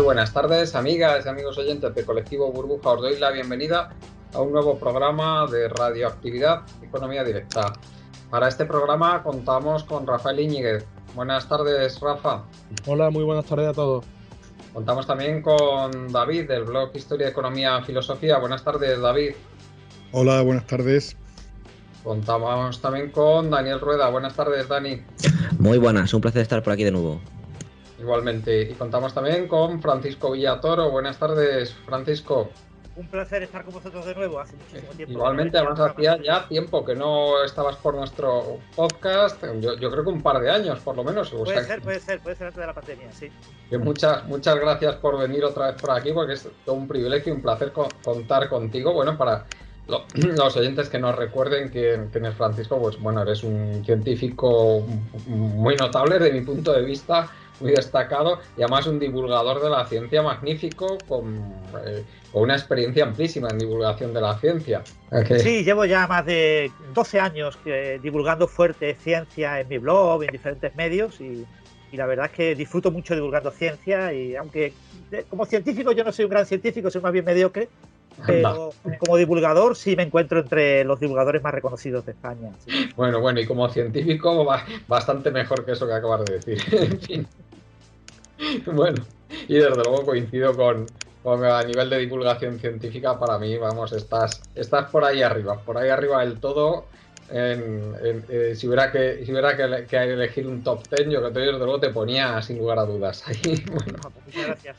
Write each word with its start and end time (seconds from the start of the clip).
Buenas 0.00 0.32
tardes, 0.32 0.74
amigas 0.74 1.26
y 1.26 1.28
amigos 1.28 1.58
oyentes 1.58 1.94
de 1.94 2.04
Colectivo 2.04 2.52
Burbuja. 2.52 2.90
Os 2.90 3.02
doy 3.02 3.18
la 3.18 3.30
bienvenida 3.30 3.90
a 4.32 4.40
un 4.40 4.52
nuevo 4.52 4.78
programa 4.78 5.46
de 5.46 5.68
radioactividad 5.68 6.62
Economía 6.82 7.24
Directa. 7.24 7.72
Para 8.30 8.48
este 8.48 8.64
programa 8.64 9.22
contamos 9.22 9.84
con 9.84 10.06
Rafael 10.06 10.40
Iñiguez. 10.40 10.84
Buenas 11.14 11.48
tardes, 11.48 11.98
Rafa. 12.00 12.44
Hola, 12.86 13.10
muy 13.10 13.24
buenas 13.24 13.44
tardes 13.46 13.68
a 13.68 13.72
todos. 13.72 14.04
Contamos 14.72 15.06
también 15.06 15.42
con 15.42 16.12
David 16.12 16.48
del 16.48 16.64
blog 16.64 16.90
Historia, 16.94 17.28
Economía, 17.28 17.82
Filosofía. 17.82 18.38
Buenas 18.38 18.62
tardes, 18.62 19.00
David. 19.00 19.32
Hola, 20.12 20.42
buenas 20.42 20.66
tardes. 20.66 21.16
Contamos 22.04 22.80
también 22.80 23.10
con 23.10 23.50
Daniel 23.50 23.80
Rueda. 23.80 24.08
Buenas 24.10 24.34
tardes, 24.34 24.68
Dani. 24.68 25.02
Muy 25.58 25.78
buenas, 25.78 26.14
un 26.14 26.20
placer 26.20 26.42
estar 26.42 26.62
por 26.62 26.72
aquí 26.72 26.84
de 26.84 26.92
nuevo. 26.92 27.20
Igualmente. 27.98 28.62
Y 28.62 28.74
contamos 28.74 29.12
también 29.12 29.48
con 29.48 29.82
Francisco 29.82 30.30
Villatoro. 30.30 30.90
Buenas 30.90 31.18
tardes, 31.18 31.74
Francisco. 31.84 32.48
Un 32.98 33.06
placer 33.06 33.44
estar 33.44 33.64
con 33.64 33.74
vosotros 33.74 34.04
de 34.06 34.14
nuevo, 34.16 34.40
hace 34.40 34.56
muchísimo 34.56 34.92
tiempo. 34.92 35.12
Igualmente, 35.12 35.56
además 35.56 35.78
hacía 35.78 36.20
ya 36.20 36.48
tiempo 36.48 36.84
que 36.84 36.96
no 36.96 37.44
estabas 37.44 37.76
por 37.76 37.94
nuestro 37.94 38.58
podcast, 38.74 39.40
yo, 39.60 39.76
yo 39.76 39.88
creo 39.88 40.02
que 40.02 40.10
un 40.10 40.20
par 40.20 40.40
de 40.40 40.50
años 40.50 40.80
por 40.80 40.96
lo 40.96 41.04
menos. 41.04 41.30
Puede 41.30 41.42
o 41.42 41.46
sea, 41.46 41.62
ser, 41.62 41.80
puede 41.80 42.00
ser, 42.00 42.18
puede 42.18 42.34
ser 42.34 42.48
antes 42.48 42.60
de 42.60 42.66
la 42.66 42.74
pandemia, 42.74 43.12
sí. 43.12 43.30
Que 43.70 43.78
muchas, 43.78 44.24
muchas 44.26 44.56
gracias 44.56 44.96
por 44.96 45.16
venir 45.16 45.44
otra 45.44 45.68
vez 45.70 45.80
por 45.80 45.92
aquí, 45.92 46.10
porque 46.12 46.32
es 46.32 46.48
todo 46.64 46.74
un 46.74 46.88
privilegio 46.88 47.32
y 47.32 47.36
un 47.36 47.42
placer 47.42 47.72
contar 47.72 48.48
contigo. 48.48 48.92
Bueno, 48.92 49.16
para 49.16 49.44
los 49.86 50.56
oyentes 50.56 50.88
que 50.88 50.98
nos 50.98 51.14
recuerden 51.14 51.70
que, 51.70 52.08
que 52.12 52.18
es 52.18 52.34
Francisco, 52.34 52.80
pues 52.80 52.98
bueno, 52.98 53.22
eres 53.22 53.44
un 53.44 53.84
científico 53.84 54.84
muy 55.28 55.76
notable 55.76 56.18
desde 56.18 56.32
mi 56.32 56.44
punto 56.44 56.72
de 56.72 56.82
vista 56.82 57.30
muy 57.60 57.72
destacado 57.72 58.40
y 58.56 58.62
además 58.62 58.86
un 58.86 58.98
divulgador 58.98 59.62
de 59.62 59.70
la 59.70 59.86
ciencia 59.86 60.22
magnífico 60.22 60.98
con, 61.08 61.36
eh, 61.84 62.04
con 62.32 62.42
una 62.42 62.54
experiencia 62.54 63.04
amplísima 63.04 63.48
en 63.50 63.58
divulgación 63.58 64.12
de 64.12 64.20
la 64.20 64.38
ciencia. 64.38 64.82
Okay. 65.10 65.40
Sí, 65.40 65.64
llevo 65.64 65.84
ya 65.84 66.06
más 66.06 66.24
de 66.26 66.70
12 66.94 67.20
años 67.20 67.58
eh, 67.64 67.98
divulgando 68.02 68.46
fuerte 68.46 68.94
ciencia 68.94 69.60
en 69.60 69.68
mi 69.68 69.78
blog, 69.78 70.22
en 70.24 70.30
diferentes 70.30 70.74
medios 70.76 71.20
y, 71.20 71.44
y, 71.92 71.96
la 71.96 72.06
verdad 72.06 72.26
es 72.26 72.32
que 72.32 72.54
disfruto 72.54 72.90
mucho 72.90 73.14
divulgando 73.14 73.50
ciencia 73.50 74.12
y 74.12 74.36
aunque 74.36 74.72
de, 75.10 75.24
como 75.24 75.46
científico 75.46 75.92
yo 75.92 76.04
no 76.04 76.12
soy 76.12 76.26
un 76.26 76.30
gran 76.30 76.46
científico, 76.46 76.90
soy 76.90 77.00
más 77.00 77.12
bien 77.12 77.24
mediocre, 77.24 77.68
pero 78.26 78.72
como 78.98 79.16
divulgador 79.16 79.76
sí 79.76 79.96
me 79.96 80.02
encuentro 80.02 80.40
entre 80.40 80.84
los 80.84 80.98
divulgadores 80.98 81.42
más 81.42 81.54
reconocidos 81.54 82.04
de 82.04 82.12
España. 82.12 82.50
Sí. 82.66 82.90
Bueno, 82.96 83.20
bueno, 83.20 83.40
y 83.40 83.46
como 83.46 83.68
científico 83.68 84.46
bastante 84.86 85.30
mejor 85.30 85.64
que 85.64 85.72
eso 85.72 85.86
que 85.86 85.94
acabas 85.94 86.24
de 86.24 86.34
decir. 86.34 86.58
en 86.72 87.00
fin. 87.00 87.26
Bueno, 88.66 89.04
y 89.48 89.54
desde 89.54 89.74
luego 89.74 90.04
coincido 90.04 90.54
con, 90.54 90.86
con, 91.22 91.44
a 91.44 91.62
nivel 91.62 91.90
de 91.90 91.98
divulgación 91.98 92.58
científica, 92.58 93.18
para 93.18 93.38
mí, 93.38 93.56
vamos, 93.56 93.92
estás, 93.92 94.42
estás 94.54 94.90
por 94.90 95.04
ahí 95.04 95.22
arriba, 95.22 95.58
por 95.60 95.76
ahí 95.78 95.88
arriba 95.88 96.24
del 96.24 96.38
todo. 96.38 96.86
En, 97.30 97.94
en, 98.02 98.24
eh, 98.30 98.54
si 98.56 98.66
hubiera, 98.66 98.90
que, 98.90 99.22
si 99.26 99.32
hubiera 99.32 99.54
que, 99.54 99.84
que, 99.84 99.96
elegir 99.98 100.46
un 100.46 100.62
top 100.64 100.82
10, 100.88 101.10
yo 101.10 101.22
que 101.22 101.30
te, 101.30 101.40
desde 101.40 101.58
luego 101.58 101.78
te 101.78 101.90
ponía 101.90 102.40
sin 102.40 102.58
lugar 102.58 102.78
a 102.78 102.84
dudas 102.84 103.22
ahí. 103.26 103.42
Bueno. 103.70 103.98
Muchas 104.24 104.46
gracias. 104.46 104.76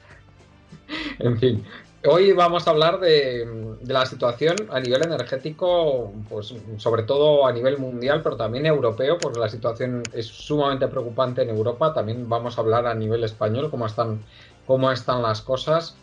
En 1.20 1.38
fin, 1.38 1.64
Hoy 2.08 2.32
vamos 2.32 2.66
a 2.66 2.72
hablar 2.72 3.02
de, 3.02 3.76
la 3.86 4.06
situación 4.06 4.70
a 4.72 4.80
nivel 4.80 5.02
energético, 5.02 6.14
pues 6.30 6.54
sobre 6.78 7.04
todo 7.04 7.46
a 7.46 7.52
nivel 7.52 7.78
mundial, 7.78 8.22
pero 8.24 8.38
también 8.38 8.66
europeo, 8.66 9.20
porque 9.20 9.40
la 9.40 9.50
situación 9.50 10.04
es 10.14 10.28
sumamente 10.28 10.88
preocupante 10.88 11.42
en 11.42 11.50
Europa. 11.50 11.94
También 11.94 12.30
vamos 12.30 12.58
a 12.58 12.62
hablar 12.62 12.88
a 12.88 12.96
nivel 12.96 13.26
español 13.26 13.70
cómo 13.70 13.86
están, 13.86 14.24
cómo 14.66 14.90
están 14.94 15.22
las 15.22 15.42
cosas, 15.42 15.98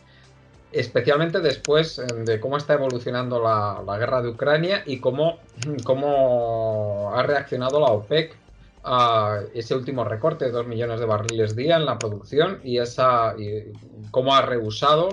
especialmente 0.70 1.40
después 1.40 2.02
de 2.26 2.40
cómo 2.40 2.58
está 2.58 2.74
evolucionando 2.74 3.42
la, 3.42 3.82
la 3.86 3.96
guerra 3.96 4.20
de 4.20 4.28
Ucrania 4.28 4.82
y 4.84 5.00
cómo, 5.00 5.38
cómo 5.82 7.10
ha 7.14 7.22
reaccionado 7.22 7.80
la 7.80 7.86
OPEC 7.86 8.36
a 8.84 9.40
ese 9.54 9.74
último 9.74 10.04
recorte 10.04 10.44
de 10.44 10.50
2 10.50 10.66
millones 10.66 11.00
de 11.00 11.06
barriles 11.06 11.56
día 11.56 11.76
en 11.76 11.86
la 11.86 11.98
producción 11.98 12.60
y, 12.62 12.78
esa, 12.78 13.34
y 13.38 13.72
cómo 14.10 14.34
ha 14.34 14.42
rehusado 14.42 15.08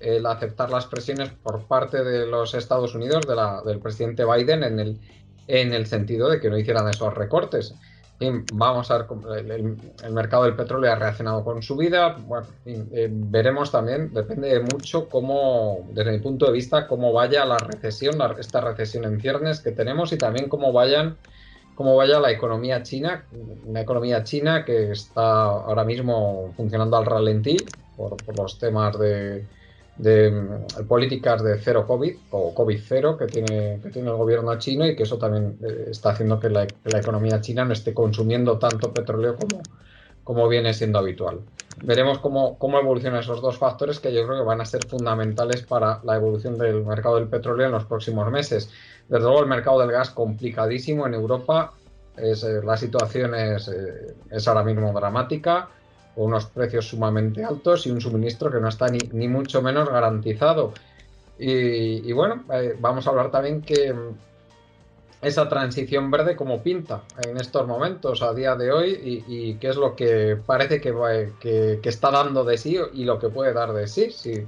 el 0.00 0.26
aceptar 0.26 0.70
las 0.70 0.86
presiones 0.86 1.30
por 1.30 1.64
parte 1.66 2.04
de 2.04 2.26
los 2.26 2.54
Estados 2.54 2.94
Unidos, 2.94 3.26
de 3.26 3.36
la, 3.36 3.62
del 3.62 3.78
presidente 3.78 4.24
Biden, 4.24 4.62
en 4.62 4.80
el, 4.80 5.00
en 5.46 5.72
el 5.72 5.86
sentido 5.86 6.28
de 6.28 6.40
que 6.40 6.50
no 6.50 6.58
hicieran 6.58 6.88
esos 6.88 7.14
recortes. 7.14 7.74
Vamos 8.52 8.90
a 8.90 8.98
ver, 8.98 9.50
el, 9.50 9.76
el, 10.02 10.12
mercado 10.12 10.44
del 10.44 10.54
petróleo 10.54 10.90
ha 10.92 10.94
reaccionado 10.94 11.44
con 11.44 11.62
su 11.62 11.76
vida. 11.76 12.16
Bueno, 12.26 12.46
eh, 12.64 13.08
veremos 13.10 13.70
también, 13.70 14.14
depende 14.14 14.60
mucho 14.60 15.08
cómo, 15.08 15.86
desde 15.92 16.12
mi 16.12 16.18
punto 16.20 16.46
de 16.46 16.52
vista, 16.52 16.86
cómo 16.86 17.12
vaya 17.12 17.44
la 17.44 17.58
recesión, 17.58 18.16
esta 18.38 18.60
recesión 18.60 19.04
en 19.04 19.20
ciernes 19.20 19.60
que 19.60 19.72
tenemos 19.72 20.12
y 20.12 20.16
también 20.18 20.48
cómo 20.48 20.72
vayan 20.72 21.16
cómo 21.74 21.96
vaya 21.96 22.20
la 22.20 22.30
economía 22.30 22.84
china, 22.84 23.24
una 23.66 23.80
economía 23.80 24.22
china 24.22 24.64
que 24.64 24.92
está 24.92 25.42
ahora 25.42 25.84
mismo 25.84 26.52
funcionando 26.56 26.96
al 26.96 27.04
ralentí 27.04 27.56
por, 27.96 28.16
por 28.16 28.38
los 28.38 28.60
temas 28.60 28.96
de, 28.96 29.44
de 29.96 30.30
mm, 30.30 30.86
políticas 30.86 31.42
de 31.42 31.58
cero 31.58 31.86
COVID 31.86 32.16
o 32.30 32.54
COVID 32.54 32.80
cero 32.86 33.16
que 33.16 33.26
tiene, 33.26 33.80
que 33.82 33.90
tiene 33.90 34.10
el 34.10 34.16
gobierno 34.16 34.58
chino 34.58 34.86
y 34.86 34.96
que 34.96 35.04
eso 35.04 35.18
también 35.18 35.58
eh, 35.62 35.86
está 35.90 36.10
haciendo 36.10 36.40
que 36.40 36.50
la, 36.50 36.66
que 36.66 36.90
la, 36.90 36.98
economía 36.98 37.40
china 37.40 37.64
no 37.64 37.72
esté 37.72 37.94
consumiendo 37.94 38.58
tanto 38.58 38.92
petróleo 38.92 39.36
como, 39.36 39.62
como 40.24 40.48
viene 40.48 40.74
siendo 40.74 40.98
habitual. 40.98 41.40
Veremos 41.82 42.18
cómo, 42.18 42.58
cómo 42.58 42.78
evolucionan 42.78 43.20
esos 43.20 43.40
dos 43.40 43.58
factores 43.58 44.00
que 44.00 44.12
yo 44.12 44.26
creo 44.26 44.38
que 44.38 44.44
van 44.44 44.60
a 44.60 44.64
ser 44.64 44.86
fundamentales 44.86 45.62
para 45.62 46.00
la 46.04 46.16
evolución 46.16 46.58
del 46.58 46.84
mercado 46.84 47.16
del 47.16 47.28
petróleo 47.28 47.66
en 47.66 47.72
los 47.72 47.84
próximos 47.84 48.30
meses. 48.30 48.70
Desde 49.08 49.24
luego 49.24 49.40
el 49.40 49.48
mercado 49.48 49.80
del 49.80 49.92
gas 49.92 50.10
complicadísimo 50.10 51.06
en 51.06 51.14
Europa, 51.14 51.72
es, 52.16 52.44
eh, 52.44 52.60
la 52.64 52.76
situación 52.76 53.34
es, 53.34 53.68
eh, 53.68 54.14
es 54.30 54.46
ahora 54.46 54.62
mismo 54.62 54.92
dramática 54.92 55.68
unos 56.16 56.46
precios 56.46 56.88
sumamente 56.88 57.44
altos 57.44 57.86
y 57.86 57.90
un 57.90 58.00
suministro 58.00 58.50
que 58.50 58.60
no 58.60 58.68
está 58.68 58.88
ni, 58.88 58.98
ni 59.12 59.28
mucho 59.28 59.62
menos 59.62 59.88
garantizado. 59.88 60.72
Y, 61.38 62.08
y 62.08 62.12
bueno, 62.12 62.44
eh, 62.52 62.76
vamos 62.78 63.06
a 63.06 63.10
hablar 63.10 63.30
también 63.30 63.62
que 63.62 63.94
esa 65.20 65.48
transición 65.48 66.10
verde 66.10 66.36
como 66.36 66.62
pinta 66.62 67.02
en 67.26 67.38
estos 67.38 67.66
momentos, 67.66 68.22
a 68.22 68.34
día 68.34 68.54
de 68.54 68.70
hoy, 68.70 68.90
y, 68.90 69.24
y 69.26 69.54
qué 69.54 69.68
es 69.68 69.76
lo 69.76 69.96
que 69.96 70.36
parece 70.44 70.80
que, 70.80 70.92
que, 71.40 71.80
que, 71.82 71.88
está 71.88 72.10
dando 72.10 72.44
de 72.44 72.58
sí 72.58 72.78
y 72.92 73.04
lo 73.04 73.18
que 73.18 73.30
puede 73.30 73.52
dar 73.52 73.72
de 73.72 73.88
sí. 73.88 74.10
Si, 74.10 74.46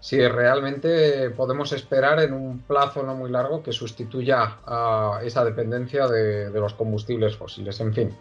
si 0.00 0.26
realmente 0.26 1.30
podemos 1.30 1.72
esperar 1.72 2.20
en 2.20 2.32
un 2.32 2.58
plazo 2.62 3.04
no 3.04 3.14
muy 3.14 3.30
largo 3.30 3.62
que 3.62 3.72
sustituya 3.72 4.58
a 4.66 5.20
esa 5.22 5.44
dependencia 5.44 6.08
de, 6.08 6.50
de 6.50 6.60
los 6.60 6.74
combustibles 6.74 7.36
fósiles. 7.36 7.78
En 7.80 7.94
fin. 7.94 8.16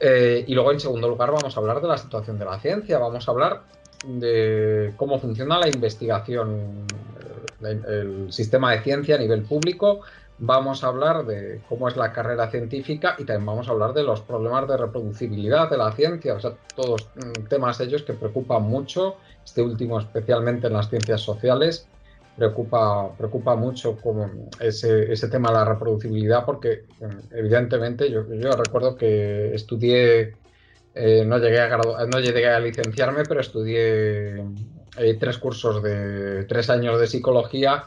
Eh, 0.00 0.44
y 0.46 0.54
luego, 0.54 0.72
en 0.72 0.80
segundo 0.80 1.08
lugar, 1.08 1.30
vamos 1.30 1.54
a 1.54 1.60
hablar 1.60 1.82
de 1.82 1.88
la 1.88 1.98
situación 1.98 2.38
de 2.38 2.46
la 2.46 2.58
ciencia, 2.58 2.98
vamos 2.98 3.28
a 3.28 3.30
hablar 3.30 3.62
de 4.04 4.94
cómo 4.96 5.18
funciona 5.18 5.58
la 5.58 5.68
investigación, 5.68 6.86
el, 7.60 7.84
el, 7.84 8.32
sistema 8.32 8.72
de 8.72 8.80
ciencia 8.80 9.16
a 9.16 9.18
nivel 9.18 9.42
público, 9.42 10.00
vamos 10.38 10.82
a 10.82 10.86
hablar 10.86 11.26
de 11.26 11.60
cómo 11.68 11.86
es 11.86 11.96
la 11.96 12.12
carrera 12.12 12.50
científica 12.50 13.14
y 13.18 13.24
también 13.24 13.44
vamos 13.44 13.68
a 13.68 13.72
hablar 13.72 13.92
de 13.92 14.02
los 14.02 14.22
problemas 14.22 14.66
de 14.66 14.78
reproducibilidad 14.78 15.68
de 15.68 15.76
la 15.76 15.92
ciencia, 15.92 16.34
o 16.34 16.40
sea, 16.40 16.52
todos 16.74 17.08
mm, 17.14 17.46
temas 17.48 17.78
ellos 17.80 18.02
que 18.02 18.14
preocupan 18.14 18.62
mucho, 18.62 19.16
este 19.44 19.60
último 19.60 20.00
especialmente 20.00 20.68
en 20.68 20.72
las 20.72 20.88
ciencias 20.88 21.20
sociales, 21.20 21.86
preocupa, 22.36 23.14
preocupa 23.16 23.56
mucho 23.56 23.96
como 23.96 24.30
ese, 24.58 25.12
ese 25.12 25.28
tema 25.28 25.50
de 25.50 25.54
la 25.56 25.64
reproducibilidad 25.64 26.44
porque 26.44 26.84
evidentemente 27.32 28.10
yo, 28.10 28.24
yo 28.32 28.52
recuerdo 28.52 28.96
que 28.96 29.54
estudié, 29.54 30.34
eh, 30.94 31.24
no, 31.26 31.38
llegué 31.38 31.60
a 31.60 31.76
no 31.76 32.18
llegué 32.20 32.48
a 32.48 32.60
licenciarme, 32.60 33.24
pero 33.24 33.40
estudié 33.40 34.44
eh, 34.96 35.16
tres 35.18 35.38
cursos 35.38 35.82
de 35.82 36.44
tres 36.44 36.70
años 36.70 36.98
de 36.98 37.06
psicología 37.06 37.84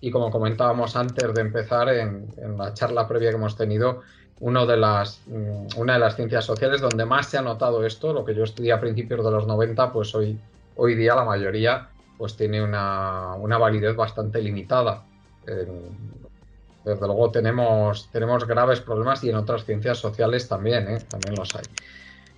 y 0.00 0.10
como 0.10 0.30
comentábamos 0.30 0.94
antes 0.96 1.32
de 1.32 1.40
empezar 1.40 1.88
en, 1.88 2.26
en 2.36 2.58
la 2.58 2.74
charla 2.74 3.08
previa 3.08 3.30
que 3.30 3.36
hemos 3.36 3.56
tenido, 3.56 4.02
uno 4.40 4.66
de 4.66 4.76
las, 4.76 5.20
mm, 5.26 5.78
una 5.78 5.94
de 5.94 5.98
las 5.98 6.16
ciencias 6.16 6.44
sociales 6.44 6.80
donde 6.80 7.06
más 7.06 7.28
se 7.28 7.38
ha 7.38 7.42
notado 7.42 7.84
esto, 7.86 8.12
lo 8.12 8.24
que 8.24 8.34
yo 8.34 8.44
estudié 8.44 8.72
a 8.72 8.80
principios 8.80 9.24
de 9.24 9.30
los 9.30 9.46
90, 9.46 9.92
pues 9.92 10.14
hoy, 10.14 10.38
hoy 10.76 10.94
día 10.94 11.14
la 11.14 11.24
mayoría 11.24 11.88
pues 12.18 12.36
tiene 12.36 12.62
una, 12.62 13.34
una 13.34 13.58
validez 13.58 13.96
bastante 13.96 14.40
limitada. 14.40 15.04
desde 15.44 17.06
luego 17.06 17.30
tenemos, 17.30 18.08
tenemos 18.10 18.46
graves 18.46 18.80
problemas 18.80 19.22
y 19.24 19.30
en 19.30 19.36
otras 19.36 19.64
ciencias 19.64 19.98
sociales 19.98 20.48
también, 20.48 20.88
¿eh? 20.88 20.98
también 21.08 21.34
los 21.36 21.54
hay. 21.54 21.64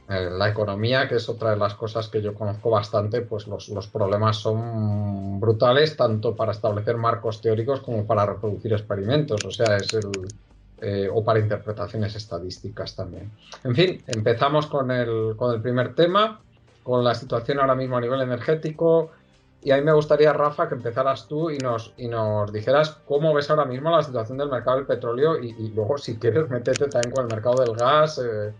la 0.09 0.49
economía, 0.49 1.09
que 1.09 1.17
es 1.17 1.29
otra 1.29 1.51
de 1.51 1.57
las 1.57 1.75
cosas 1.75 2.09
que 2.09 2.23
yo 2.23 2.35
conozco 2.35 2.71
bastante, 2.71 3.21
pues 3.21 3.47
los, 3.47 3.69
los, 3.69 3.89
problemas 3.89 4.37
son 4.37 5.39
brutales 5.39 5.97
tanto 5.97 6.35
para 6.35 6.53
establecer 6.53 6.97
marcos 6.97 7.41
teóricos 7.41 7.81
como 7.81 8.07
para 8.07 8.25
reproducir 8.27 8.73
experimentos. 8.73 9.45
O 9.45 9.51
sea, 9.51 9.77
es 9.77 9.93
el, 9.95 10.11
eh, 10.81 11.09
o 11.13 11.25
para 11.25 11.41
interpretaciones 11.41 12.15
estadísticas 12.15 12.95
también. 12.95 13.33
En 13.65 13.75
fin, 13.75 14.01
empezamos 14.07 14.69
con 14.69 14.93
el, 14.93 15.35
con 15.37 15.53
el 15.53 15.61
primer 15.61 15.97
tema, 15.97 16.41
con 16.85 17.03
la 17.03 17.17
situación 17.17 17.59
ahora 17.59 17.75
mismo 17.75 17.97
a 17.97 18.01
nivel 18.01 18.21
energético. 18.21 19.11
Y 19.63 19.73
a 19.73 19.77
mí 19.77 19.83
me 19.83 19.93
gustaría, 19.93 20.33
Rafa, 20.33 20.69
que 20.69 20.77
empezaras 20.77 21.27
tú 21.27 21.51
y 21.51 21.59
nos, 21.59 21.93
y 21.97 22.07
nos 22.07 22.53
dijeras 22.53 23.01
cómo 23.07 23.35
ves 23.35 23.51
ahora 23.51 23.65
mismo 23.65 23.91
la 23.91 24.03
situación 24.03 24.39
del 24.39 24.49
mercado 24.49 24.77
del 24.77 24.87
petróleo 24.87 25.39
y, 25.39 25.73
luego, 25.75 25.99
si 25.99 26.17
quieres, 26.17 26.49
meterte 26.49 26.87
también 26.87 27.13
con 27.13 27.25
el 27.25 27.35
mercado 27.35 27.65
del 27.65 27.75
gas, 27.75 28.21
eh, 28.25 28.53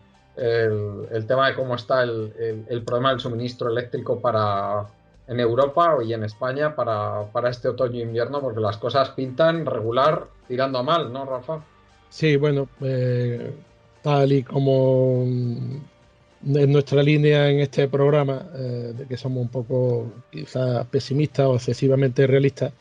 el, 1.11 1.27
tema 1.27 1.49
de 1.49 1.55
cómo 1.55 1.77
está 1.77 2.03
el, 2.03 2.65
el, 2.69 2.83
problema 2.83 3.11
del 3.11 3.21
suministro 3.21 3.71
eléctrico 3.71 4.21
para, 4.21 4.87
en 5.29 5.41
Europa 5.41 5.97
y 6.05 6.15
en 6.15 6.25
España 6.25 6.75
para, 6.75 7.27
para 7.33 7.51
este 7.51 7.69
otoño-invierno, 7.69 8.41
porque 8.41 8.61
las 8.61 8.79
cosas 8.79 9.11
pintan 9.11 9.67
regular 9.67 10.27
tirando 10.49 10.79
a 10.79 10.83
mal, 10.83 11.13
¿no, 11.13 11.25
Rafa? 11.27 11.61
Sí, 12.09 12.37
bueno, 12.37 12.69
eh, 12.81 13.55
tal 14.03 14.33
y 14.33 14.43
como 14.43 15.25
en 16.45 16.73
nuestra 16.73 17.03
línea 17.03 17.51
en 17.51 17.61
este 17.61 17.89
programa, 17.89 18.51
eh, 18.55 18.95
de 18.97 19.07
que 19.07 19.17
somos 19.17 19.43
un 19.43 19.49
poco 19.49 20.13
quizás 20.31 20.87
pesimistas 20.87 21.47
o 21.47 21.55
excesivamente 21.55 22.27
realistas, 22.27 22.73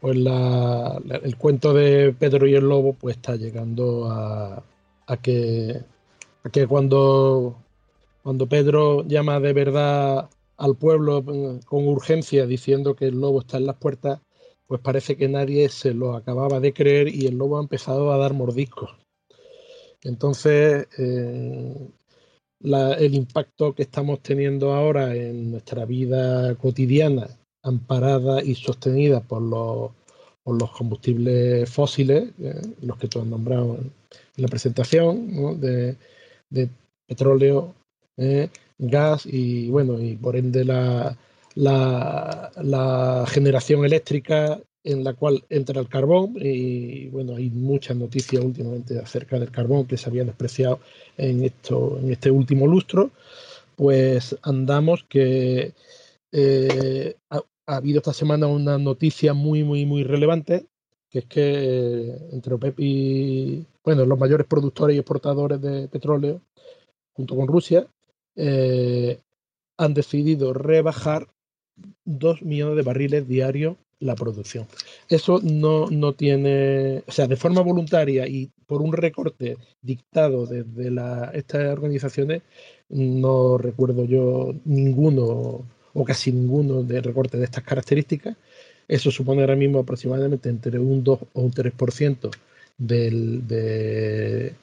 pues 0.00 0.16
el 0.16 1.36
cuento 1.36 1.72
de 1.72 2.12
Pedro 2.18 2.46
y 2.46 2.54
el 2.54 2.68
Lobo 2.68 2.94
pues 2.94 3.16
está 3.16 3.36
llegando 3.36 4.10
a, 4.10 4.62
que, 5.22 5.80
que 6.50 6.66
cuando, 6.66 7.56
cuando 8.22 8.48
Pedro 8.48 9.06
llama 9.06 9.38
de 9.38 9.52
verdad 9.52 10.28
al 10.56 10.76
pueblo 10.76 11.18
eh, 11.18 11.60
con 11.66 11.86
urgencia 11.86 12.46
diciendo 12.46 12.94
que 12.94 13.06
el 13.06 13.20
lobo 13.20 13.40
está 13.40 13.58
en 13.58 13.66
las 13.66 13.76
puertas, 13.76 14.20
pues 14.66 14.80
parece 14.80 15.16
que 15.16 15.28
nadie 15.28 15.68
se 15.68 15.92
lo 15.92 16.14
acababa 16.14 16.60
de 16.60 16.72
creer 16.72 17.08
y 17.08 17.26
el 17.26 17.36
lobo 17.36 17.58
ha 17.58 17.62
empezado 17.62 18.12
a 18.12 18.16
dar 18.16 18.32
mordiscos. 18.32 18.90
Entonces, 20.02 20.88
eh, 20.98 21.90
el 22.64 23.14
impacto 23.14 23.74
que 23.74 23.82
estamos 23.82 24.20
teniendo 24.20 24.72
ahora 24.72 25.14
en 25.14 25.50
nuestra 25.50 25.84
vida 25.84 26.54
cotidiana, 26.56 27.28
amparada 27.62 28.42
y 28.42 28.54
sostenida 28.54 29.20
por 29.20 29.42
los, 29.42 29.90
los 30.44 30.70
combustibles 30.70 31.68
fósiles, 31.70 32.30
eh, 32.40 32.60
los 32.82 32.98
que 32.98 33.08
tú 33.08 33.20
has 33.20 33.26
nombrado 33.26 33.76
en, 33.76 33.92
la 34.36 34.48
presentación, 34.48 35.60
de, 35.60 35.96
petróleo, 37.06 37.74
eh, 38.16 38.48
gas 38.78 39.26
y 39.26 39.68
bueno, 39.68 40.00
y 40.00 40.16
por 40.16 40.36
ende 40.36 40.64
la, 40.64 41.16
la, 41.54 43.24
generación 43.28 43.84
eléctrica 43.84 44.60
en 44.84 45.04
la 45.04 45.14
cual 45.14 45.44
entra 45.48 45.80
el 45.80 45.88
carbón 45.88 46.34
y 46.40 47.08
bueno, 47.08 47.36
hay 47.36 47.50
muchas 47.50 47.96
noticias 47.96 48.44
últimamente 48.44 48.98
acerca 48.98 49.38
del 49.38 49.50
carbón 49.50 49.86
que 49.86 49.96
se 49.96 50.08
había 50.08 50.24
despreciado 50.24 50.80
en, 51.16 51.44
esto, 51.44 51.98
en 52.00 52.10
este 52.10 52.30
último 52.30 52.66
lustro, 52.66 53.10
pues 53.76 54.36
andamos 54.42 55.04
que 55.08 55.72
eh, 56.32 57.16
ha, 57.30 57.42
habido 57.66 57.98
esta 57.98 58.12
semana 58.12 58.46
una 58.48 58.78
noticia 58.78 59.34
muy, 59.34 59.62
muy, 59.62 59.86
muy 59.86 60.02
relevante, 60.02 60.66
que 61.10 61.20
es 61.20 61.24
que 61.26 61.42
eh, 61.42 62.18
entre 62.32 62.54
OPEP 62.54 62.80
y, 62.80 63.64
bueno, 63.84 64.04
los 64.04 64.18
mayores 64.18 64.46
productores 64.46 64.96
y 64.96 64.98
exportadores 64.98 65.60
de 65.60 65.88
petróleo, 65.88 66.40
junto 67.12 67.36
con 67.36 67.46
Rusia, 67.46 67.86
eh, 68.34 69.20
han 69.76 69.94
decidido 69.94 70.52
rebajar 70.52 71.28
2 72.04 72.42
millones 72.42 72.76
de 72.76 72.82
barriles 72.82 73.28
diarios 73.28 73.76
la 74.02 74.14
producción. 74.14 74.66
Eso 75.08 75.40
no, 75.42 75.88
no 75.90 76.12
tiene, 76.12 77.02
o 77.06 77.12
sea, 77.12 77.26
de 77.26 77.36
forma 77.36 77.62
voluntaria 77.62 78.26
y 78.26 78.50
por 78.66 78.82
un 78.82 78.92
recorte 78.92 79.56
dictado 79.80 80.46
desde 80.46 80.90
la, 80.90 81.30
estas 81.34 81.72
organizaciones, 81.72 82.42
no 82.88 83.58
recuerdo 83.58 84.04
yo 84.04 84.54
ninguno 84.64 85.64
o 85.94 86.04
casi 86.04 86.32
ninguno 86.32 86.82
de 86.82 87.00
recorte 87.00 87.38
de 87.38 87.44
estas 87.44 87.64
características. 87.64 88.36
Eso 88.88 89.10
supone 89.10 89.42
ahora 89.42 89.56
mismo 89.56 89.78
aproximadamente 89.78 90.48
entre 90.48 90.78
un 90.78 91.04
2 91.04 91.18
o 91.32 91.40
un 91.40 91.52
3% 91.52 92.30
del, 92.78 93.46
de, 93.46 94.54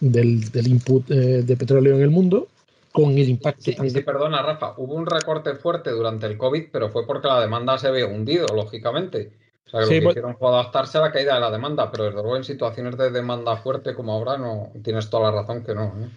del, 0.00 0.50
del 0.50 0.68
input 0.68 1.10
eh, 1.10 1.42
de 1.42 1.56
petróleo 1.56 1.96
en 1.96 2.02
el 2.02 2.10
mundo 2.10 2.48
con 2.94 3.10
el 3.18 3.28
impacto. 3.28 3.64
Sí, 3.64 3.90
sí, 3.90 4.00
perdona, 4.02 4.40
Rafa. 4.40 4.74
Hubo 4.76 4.94
un 4.94 5.04
recorte 5.04 5.56
fuerte 5.56 5.90
durante 5.90 6.26
el 6.26 6.38
COVID, 6.38 6.66
pero 6.70 6.90
fue 6.90 7.04
porque 7.04 7.26
la 7.26 7.40
demanda 7.40 7.76
se 7.76 7.88
había 7.88 8.06
hundido, 8.06 8.46
lógicamente. 8.54 9.32
O 9.66 9.68
sea, 9.68 9.80
que 9.80 9.86
lo 9.86 9.90
que 9.90 10.02
pues 10.02 10.12
hicieron 10.12 10.36
fue 10.36 10.48
adaptarse 10.48 10.98
a 10.98 11.00
la 11.00 11.10
caída 11.10 11.34
de 11.34 11.40
la 11.40 11.50
demanda, 11.50 11.90
pero 11.90 12.04
desde 12.04 12.22
luego 12.22 12.36
en 12.36 12.44
situaciones 12.44 12.96
de 12.96 13.10
demanda 13.10 13.56
fuerte 13.56 13.96
como 13.96 14.12
ahora, 14.12 14.38
no 14.38 14.70
tienes 14.84 15.10
toda 15.10 15.32
la 15.32 15.40
razón 15.40 15.64
que 15.64 15.74
no. 15.74 15.86
¿eh? 15.86 16.08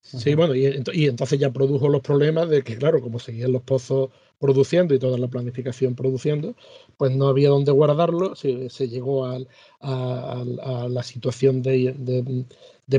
Sí, 0.00 0.34
bueno, 0.34 0.56
y, 0.56 0.82
y, 0.92 1.06
entonces 1.06 1.38
ya 1.38 1.52
produjo 1.52 1.88
los 1.88 2.02
problemas 2.02 2.48
de 2.48 2.64
que, 2.64 2.76
claro, 2.78 3.00
como 3.00 3.20
seguían 3.20 3.52
los 3.52 3.62
pozos 3.62 4.10
produciendo 4.40 4.92
y 4.92 4.98
toda 4.98 5.16
la 5.18 5.28
planificación 5.28 5.94
produciendo, 5.94 6.56
pues 6.96 7.14
no 7.16 7.28
había 7.28 7.48
dónde 7.48 7.70
guardarlo, 7.70 8.34
se, 8.34 8.68
se 8.70 8.88
llegó 8.88 9.24
a, 9.24 9.38
a, 9.80 10.44
la 10.88 11.02
situación 11.04 11.62
de, 11.62 11.94
de, 11.96 12.44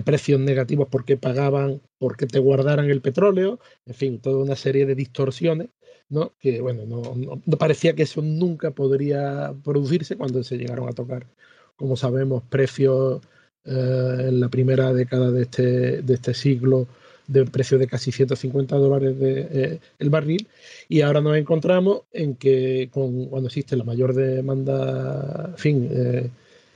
precios 0.04 0.40
negativos 0.40 0.88
porque 0.90 1.18
pagaban, 1.18 1.82
porque 1.98 2.26
te 2.26 2.40
guardaran 2.40 2.90
el 2.90 3.02
petróleo, 3.02 3.60
en 3.86 3.94
fin, 3.94 4.20
toda 4.20 4.44
una 4.44 4.56
serie 4.56 4.86
de 4.86 4.96
distorsiones, 4.96 5.70
¿no? 6.10 6.34
que 6.40 6.62
bueno, 6.62 6.86
no, 6.86 7.58
parecía 7.58 7.96
que 7.96 8.04
eso 8.04 8.22
nunca 8.22 8.72
podría 8.72 9.54
producirse 9.64 10.18
cuando 10.18 10.44
se 10.44 10.58
llegaron 10.58 10.90
a 10.90 10.94
tocar, 10.94 11.28
como 11.76 11.96
sabemos, 11.98 12.44
precios 12.44 13.22
eh, 13.66 14.26
en 14.30 14.40
la 14.40 14.50
primera 14.50 14.94
década 14.94 15.32
de 15.32 15.44
este, 15.44 16.02
de 16.02 16.14
este 16.14 16.34
siglo 16.34 16.88
de 17.28 17.46
precio 17.46 17.78
de 17.78 17.88
casi 17.88 18.12
150 18.12 18.76
dólares 18.76 19.20
de, 19.20 19.48
eh, 19.52 19.80
el 20.00 20.10
barril 20.10 20.48
y 20.88 21.02
ahora 21.02 21.22
nos 21.22 21.38
encontramos 21.38 22.02
en 22.12 22.36
que 22.36 22.90
con, 22.92 23.26
cuando 23.26 23.48
existe 23.48 23.76
la 23.76 23.84
mayor 23.84 24.14
demanda, 24.14 25.50
en 25.50 25.58
fin, 25.58 25.90
eh, 25.92 26.30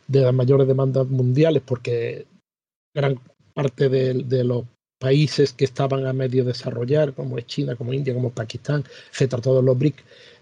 de 0.07 0.22
las 0.22 0.33
mayores 0.33 0.67
demandas 0.67 1.07
mundiales, 1.07 1.62
porque 1.65 2.25
gran 2.93 3.19
parte 3.53 3.89
de, 3.89 4.43
los 4.43 4.65
países 4.98 5.53
que 5.53 5.65
estaban 5.65 6.05
a 6.05 6.13
medio 6.13 6.43
desarrollar, 6.43 7.13
como 7.13 7.38
es 7.38 7.46
China, 7.46 7.75
como 7.75 7.93
India, 7.93 8.13
como 8.13 8.31
Pakistán, 8.31 8.84
etcétera, 9.12 9.41
todos 9.41 9.63
los 9.63 9.77
BRIC, 9.77 9.96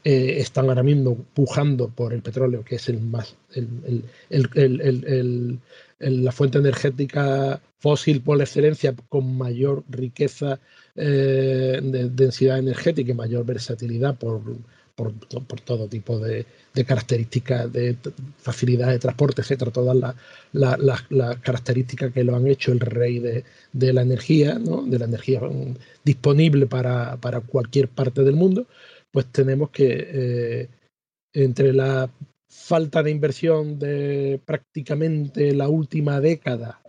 eh, 0.04 0.38
están 0.40 0.70
ahora 0.70 0.84
mismo 0.84 1.16
pujando 1.34 1.90
por 1.90 2.14
el 2.14 2.22
petróleo, 2.22 2.64
que 2.64 2.76
es 2.76 2.90
el 2.90 3.00
más 3.02 3.36
el, 3.54 4.04
la 6.00 6.32
fuente 6.32 6.58
energética 6.58 7.62
fósil 7.80 8.22
por 8.22 8.40
excelencia 8.42 8.96
con 9.10 9.38
mayor 9.38 9.84
riqueza 9.90 10.60
eh, 10.96 11.80
de 11.84 12.10
densidad 12.10 12.60
energética 12.60 13.12
y 13.12 13.16
mayor 13.16 13.46
versatilidad 13.46 14.18
por, 14.18 14.42
por, 14.98 15.14
todo 15.62 15.88
tipo 15.88 16.18
de, 16.18 16.48
características 16.88 17.72
de 17.72 17.96
facilidad 18.40 18.90
de 18.90 18.98
transporte, 18.98 19.42
etcétera, 19.42 19.72
todas 19.72 19.96
las, 20.54 21.02
características 21.42 22.12
que 22.12 22.24
lo 22.24 22.36
han 22.36 22.48
hecho 22.48 22.72
el 22.72 22.80
rey 22.80 23.20
de, 23.20 23.94
la 23.94 24.02
energía, 24.02 24.58
¿no? 24.58 24.82
de 24.82 24.98
la 24.98 25.06
energía 25.06 25.42
disponible 26.04 26.66
para, 26.66 27.16
cualquier 27.46 27.90
parte 27.90 28.24
del 28.24 28.36
mundo, 28.36 28.66
pues 29.12 29.28
tenemos 29.28 29.70
que 29.70 30.08
eh, 30.10 30.70
entre 31.34 31.74
la 31.74 32.10
falta 32.50 33.04
de 33.04 33.12
inversión 33.12 33.78
de 33.78 34.42
prácticamente 34.46 35.54
la 35.54 35.70
última 35.70 36.20
década 36.20 36.82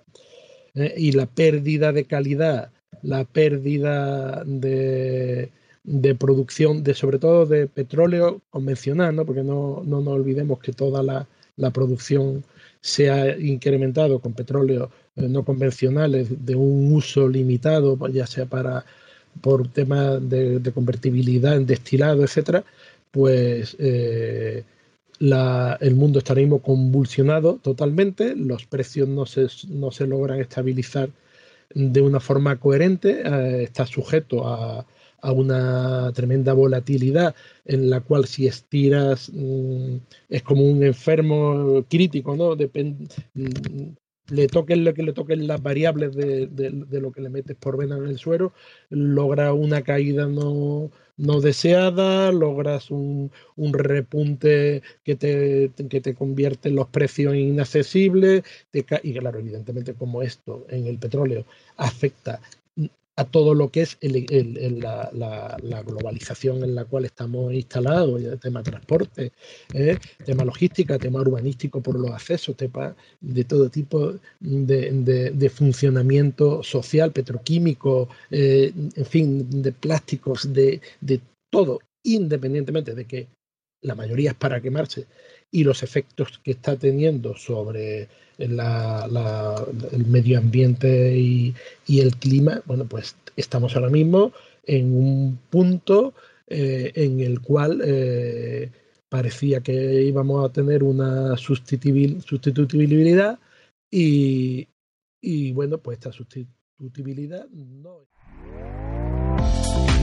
¿eh? 0.75 0.95
y 0.97 1.13
la 1.13 1.27
pérdida 1.27 1.93
de 1.93 2.05
calidad, 2.05 2.73
la 3.03 3.25
pérdida 3.25 4.45
de, 4.45 5.51
de 5.89 6.15
producción, 6.15 6.85
de 6.85 6.95
sobre 6.95 7.19
todo 7.19 7.47
de 7.47 7.67
petróleo 7.67 8.43
convencional, 8.51 9.17
¿no? 9.17 9.25
porque 9.25 9.43
no, 9.43 9.83
no 9.87 10.01
nos 10.03 10.15
olvidemos 10.15 10.59
que 10.59 10.73
toda 10.73 11.03
la, 11.03 11.27
la 11.57 11.71
producción 11.71 12.45
se 12.81 13.11
ha 13.11 13.39
incrementado 13.39 14.21
con 14.21 14.35
petróleo 14.35 14.91
eh, 15.17 15.29
no 15.29 15.45
convencionales 15.45 16.45
de 16.45 16.55
un 16.55 16.93
uso 16.93 17.29
limitado, 17.29 17.99
ya 18.09 18.27
sea 18.27 18.47
para 18.47 18.85
por 19.41 19.69
temas 19.69 20.29
de, 20.29 20.61
convertibilidad 20.75 21.57
en 21.57 21.67
destilado, 21.67 22.23
etcétera, 22.23 22.65
pues 23.11 23.77
eh, 23.79 24.65
el 25.21 25.95
mundo 25.95 26.19
está 26.19 26.33
ahora 26.33 26.43
mismo 26.43 26.61
convulsionado 26.61 27.59
totalmente, 27.63 28.35
los 28.37 28.67
precios 28.67 29.09
no 29.09 29.27
se, 29.27 29.47
no 29.69 29.91
se 29.91 30.07
logran 30.07 30.41
estabilizar 30.41 31.11
de 31.75 32.01
una 32.01 32.21
forma 32.21 32.57
coherente, 32.57 33.23
eh, 33.25 33.63
está 33.65 33.87
sujeto 33.87 34.47
a, 34.47 34.87
a 35.21 35.33
una 35.33 36.13
tremenda 36.13 36.53
volatilidad 36.53 37.35
en 37.65 37.91
la 37.91 38.01
cual 38.01 38.27
si 38.27 38.47
estiras 38.47 39.31
mm, 39.33 39.97
es 40.29 40.43
como 40.43 40.63
un 40.63 40.83
enfermo 40.83 41.85
crítico, 41.89 42.37
¿no? 42.37 42.55
Mm, 42.55 43.93
le 44.31 44.47
toquen 44.47 44.85
lo 44.85 44.95
que 44.95 45.03
le 45.03 45.13
toquen 45.13 45.47
las 45.47 45.63
variables 45.63 46.15
de, 46.15 47.01
lo 47.01 47.13
que 47.13 47.23
le 47.23 47.31
metes 47.31 47.57
por 47.57 47.77
vena 47.79 47.97
en 47.97 48.07
el 48.07 48.19
suero, 48.19 48.53
logra 48.91 49.55
una 49.55 49.83
caída 49.83 50.27
no, 50.27 50.91
no 51.17 51.41
deseada, 51.41 52.31
logras 52.31 52.91
un, 52.91 53.31
un 53.57 53.73
repunte 53.73 54.83
que 55.03 55.17
te, 55.17 55.71
que 55.89 56.01
te 56.01 56.15
convierte 56.15 56.71
los 56.71 56.89
precios 56.89 57.35
inaccesibles, 57.35 58.43
y 58.73 58.83
claro, 59.15 59.39
evidentemente 59.39 59.95
como 59.95 60.23
esto 60.23 60.67
en 60.69 60.87
el 60.87 60.99
petróleo 60.99 61.45
afecta 61.77 62.41
a 63.19 63.25
todo 63.25 63.53
lo 63.53 63.69
que 63.71 63.83
es 63.83 63.99
la, 64.01 65.83
globalización 65.85 66.63
en 66.63 66.77
la 66.77 66.85
cual 66.85 67.05
estamos 67.05 67.53
instalados, 67.53 68.23
el 68.23 68.39
tema 68.39 68.63
transporte, 68.63 69.33
¿eh? 69.75 69.99
tema 70.25 70.45
logística, 70.45 70.99
tema 70.99 71.21
urbanístico 71.21 71.81
por 71.81 71.99
los 71.99 72.13
accesos, 72.13 72.57
tema 72.57 72.95
de 73.21 73.43
todo 73.43 73.71
tipo 73.71 74.15
de, 74.39 75.53
funcionamiento 75.53 76.63
social, 76.63 77.11
petroquímico, 77.11 78.09
eh, 78.31 78.73
en 78.95 79.07
fin, 79.07 79.63
de 79.63 79.73
plásticos, 79.73 80.53
de, 80.53 80.81
de 81.01 81.21
todo, 81.51 81.81
independientemente 82.05 82.95
de 82.95 83.05
que 83.05 83.27
la 83.83 83.95
mayoría 83.95 84.31
es 84.31 84.37
para 84.37 84.61
quemarse 84.61 85.07
y 85.51 85.65
los 85.65 85.83
efectos 85.83 86.41
que 86.45 86.53
está 86.53 86.77
teniendo 86.77 87.35
sobre 87.37 88.09
el 88.39 90.07
medio 90.07 90.39
ambiente 90.39 91.17
y, 91.17 91.55
el 91.89 92.17
clima, 92.17 92.63
bueno, 92.67 92.87
pues 92.87 93.17
estamos 93.37 93.75
ahora 93.75 93.91
mismo 93.91 94.33
en 94.65 94.95
un 94.95 95.39
punto 95.51 96.15
eh, 96.47 96.93
en 96.95 97.21
el 97.21 97.41
cual 97.41 97.83
eh, 97.85 98.71
parecía 99.09 99.61
que 99.61 100.03
íbamos 100.03 100.45
a 100.45 100.53
tener 100.53 100.83
una 100.83 101.37
sustituibilidad 101.37 103.39
y, 103.91 104.69
y 105.21 105.53
bueno, 105.53 105.79
pues 105.79 105.99
esta 105.99 106.13
sustituibilidad 106.13 107.49
no. 107.49 108.07